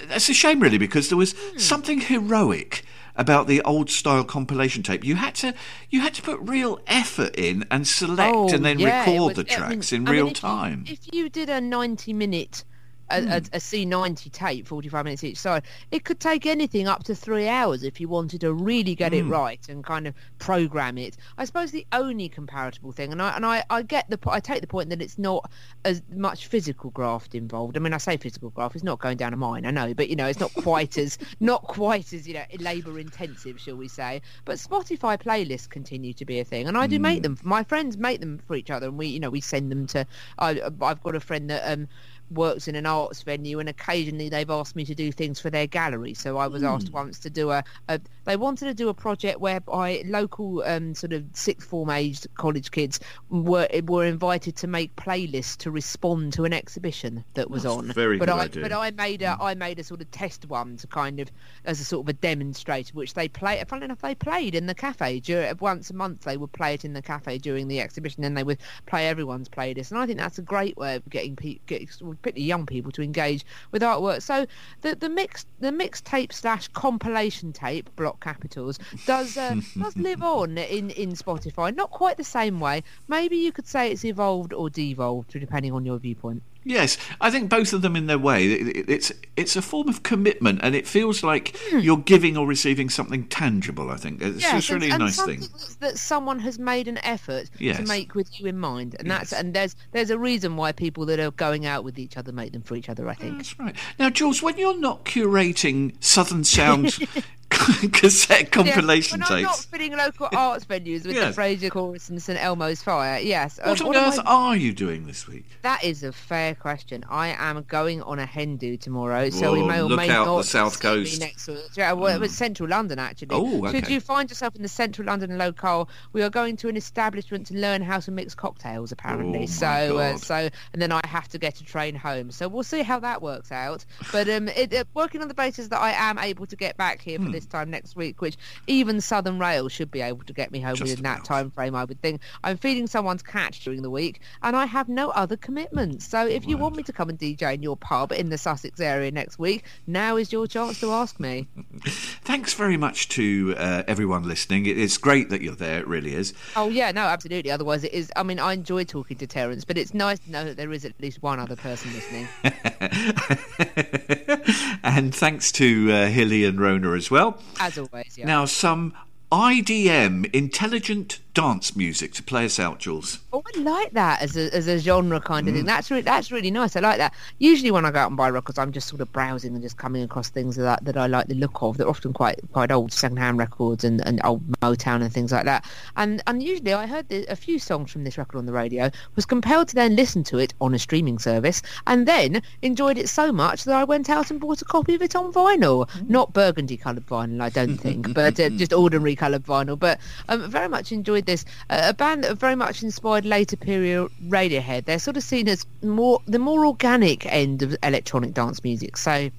[0.09, 1.59] that's a shame, really, because there was Hmm.
[1.59, 2.83] something heroic
[3.19, 5.03] about the old style compilation tape.
[5.03, 5.55] You had to
[5.89, 9.47] you had to put real effort in and select and then Oh, yeah, record was-
[9.47, 10.85] the I mean- tracks in I mean, real if you- time.
[10.87, 12.65] if you did a 90 minute
[13.11, 13.31] a, a, hmm.
[13.31, 17.83] a C90 tape, 45 minutes each side, it could take anything up to three hours
[17.83, 19.31] if you wanted to really get it hmm.
[19.31, 21.17] right and kind of program it.
[21.39, 24.61] I suppose the only comparable thing, and I and I, I get the I take
[24.61, 25.51] the point that it's not
[25.85, 27.77] as much physical graft involved.
[27.77, 30.09] I mean, I say physical graft, it's not going down a mine, I know, but
[30.09, 33.89] you know, it's not quite as not quite as you know labour intensive, shall we
[33.89, 34.23] say?
[34.45, 37.35] But Spotify playlists continue to be a thing, and I do make hmm.
[37.35, 37.39] them.
[37.43, 40.07] My friends make them for each other, and we you know we send them to.
[40.39, 41.89] I, I've got a friend that um
[42.31, 45.67] works in an arts venue and occasionally they've asked me to do things for their
[45.67, 46.15] gallery.
[46.15, 49.41] So i was asked once to do a, a they wanted to do a project
[49.41, 54.95] whereby local um, sort of sixth form aged college kids were were invited to make
[54.97, 57.93] playlists to respond to an exhibition that was That's on.
[57.93, 58.63] very but good i idea.
[58.63, 61.31] but i made a i made a sort of test one to kind of
[61.65, 64.75] as a sort of a demonstrator which they play funnily enough they played in the
[64.75, 68.25] cafe dur once a month they would play it in the cafe during the exhibition
[68.25, 69.91] and they would play everyone's playlist.
[69.91, 73.03] And i think that's a great way of getting people getting particularly young people to
[73.03, 74.23] engage with artwork.
[74.23, 74.47] So
[74.83, 80.59] the the mix the mixtape slash compilation tape block capitals does uh, does live on
[80.59, 81.75] in in spotify.
[81.75, 82.83] Not quite the same way.
[83.09, 87.49] Maybe you could say it's evolved or devolved depending on your viewpoint Yes, I think
[87.49, 88.45] both of them in their way.
[88.47, 91.79] It- it- It's it's a form of commitment, and it feels like hmm.
[91.79, 93.91] you're giving or receiving something tangible.
[93.91, 95.45] I think it's just and- really a and nice thing.
[95.81, 97.77] That someone has made an effort Yes.
[97.77, 101.07] to make with you in mind, and that's and there's there's a reason why people
[101.07, 103.09] that are going out with each other make them for each other.
[103.09, 103.37] I think.
[103.37, 103.77] That's right.
[103.99, 106.99] Now, Jules, when you're not curating Southern Sound
[107.93, 111.29] cassette compilation yeah, when I'm not filling local arts venues with Yes.
[111.29, 113.59] the Frazier Chorus and St Elmo's Fire, yes.
[113.63, 115.45] uh, what on what earth I- are you doing this week?
[115.63, 117.05] That is a fair question.
[117.09, 120.37] I am going on a hen do tomorrow, so we may or may out not
[120.39, 121.21] the south coast.
[121.21, 121.59] next week.
[121.77, 123.29] Yeah, well, it's central London actually.
[123.31, 123.77] Oh, okay.
[123.77, 123.95] Should okay.
[123.95, 127.55] you find yourself in the central London locale, we are going to an establishment to
[127.55, 128.93] learn how to mix cocktails.
[128.93, 132.31] Apparently, Oh, so uh, so and then I have to get a train home.
[132.31, 133.85] So we'll see how that works out.
[134.13, 137.01] But um, it, uh, working on the basis that I am able to get back
[137.01, 137.33] here for Hmm.
[137.33, 138.37] this time next week, which
[138.67, 141.75] even Southern Rail should be able to get me home Just within that time frame.
[141.75, 142.21] I would think.
[142.45, 146.07] I'm feeding someone's cat during the week, and I have no other commitments.
[146.07, 148.81] So if you want me to come and DJ in your pub in the Sussex
[148.81, 151.47] area next week, now is your chance to ask me.
[151.87, 154.67] Thanks very much to uh, everyone listening.
[154.67, 155.81] It's great that you're there.
[155.81, 156.35] It really is.
[156.55, 157.51] Oh yeah, no, absolutely.
[157.51, 158.11] Otherwise, it is.
[158.17, 160.85] I mean, I enjoy talking to Terence, but it's nice to know that there is
[160.85, 162.29] at least one other person listening.
[164.83, 167.39] and thanks to uh, Hilly and Rona as well.
[167.61, 168.27] As always, yeah.
[168.27, 168.93] Now, some
[169.33, 173.19] IDM, intelligent dance music, to play us out, Jules.
[173.31, 175.59] Oh, I like that as a, as a genre kind of Mm.
[175.59, 175.67] thing.
[175.67, 176.75] That's re- that's really nice.
[176.77, 177.13] I like that.
[177.39, 179.77] Usually when I go out and buy records, I'm just sort of browsing and just
[179.77, 181.77] coming across things that that I like the look of.
[181.77, 185.67] They're often quite quite old second-hand records and, and old Motown and things like that.
[185.97, 188.91] And and usually I heard the, a few songs from this record on the radio,
[189.15, 193.11] was compelled to then listen to it on a streaming service, and then enjoyed it
[193.11, 195.87] so much that I went out and bought a copy of it on vinyl.
[196.09, 199.79] Not burgundy-coloured vinyl, I don't think, but uh, just ordinary coloured vinyl.
[199.79, 201.45] But um, very much enjoyed this.
[201.71, 204.85] Uh, a band that very much inspired later period Radiohead.
[204.85, 208.97] They're sort of seen as more the more organic end of electronic dance music.
[208.97, 209.31] So.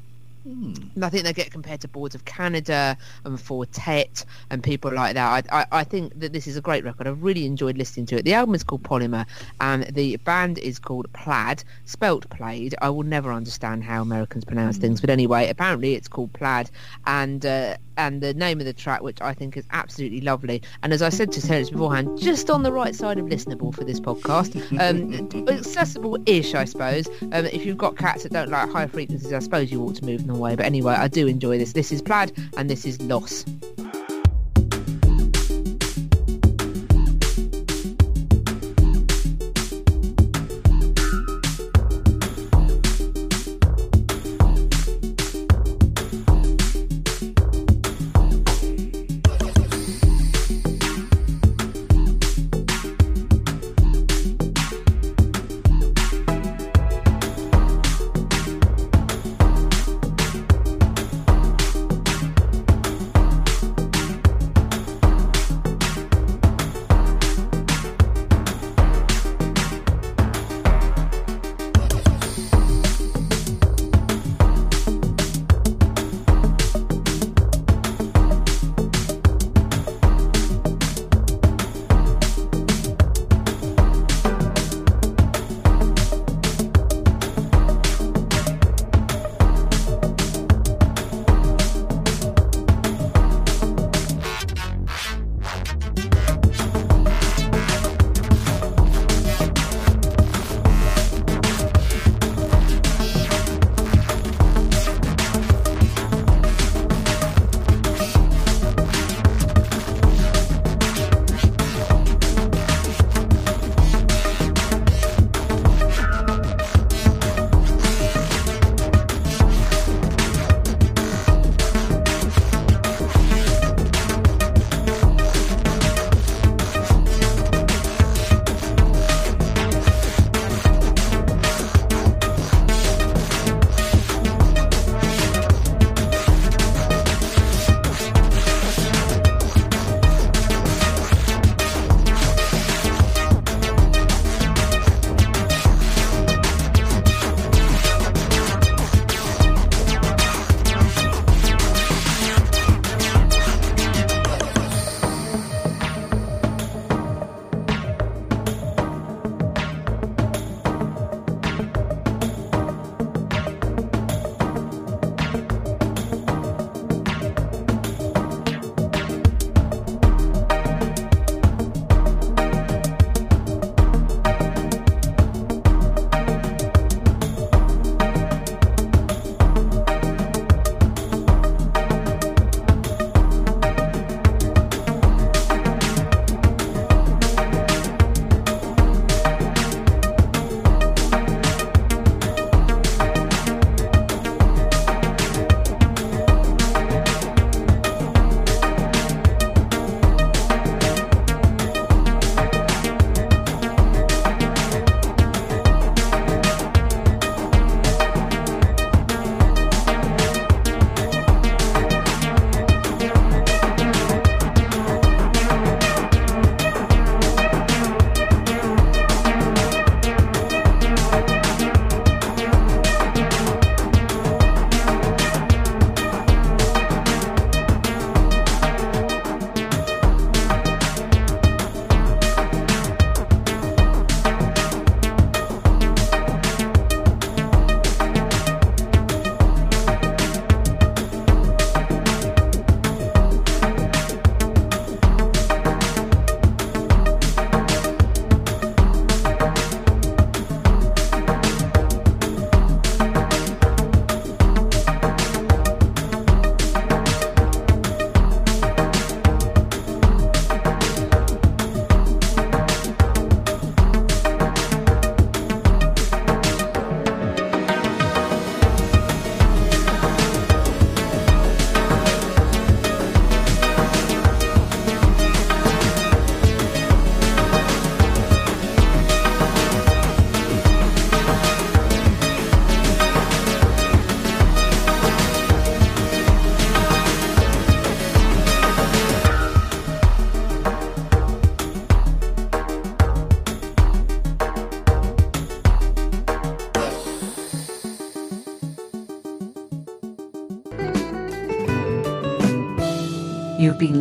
[0.48, 4.94] And I think they get compared to Boards of Canada and Four Tet and people
[4.94, 5.46] like that.
[5.52, 7.06] I, I, I think that this is a great record.
[7.06, 8.24] I've really enjoyed listening to it.
[8.24, 9.26] The album is called Polymer
[9.60, 12.76] and the band is called Plaid, spelt Plaid.
[12.82, 16.72] I will never understand how Americans pronounce things, but anyway, apparently it's called Plaid.
[17.06, 20.62] And uh, and the name of the track, which I think is absolutely lovely.
[20.84, 23.84] And as I said to Terence beforehand, just on the right side of listenable for
[23.84, 24.56] this podcast.
[24.80, 27.08] Um, accessible-ish, I suppose.
[27.32, 30.06] Um, if you've got cats that don't like high frequencies, I suppose you ought to
[30.06, 30.56] move them away.
[30.56, 31.74] But anyway, I do enjoy this.
[31.74, 33.46] This is Plaid, and this is Loss.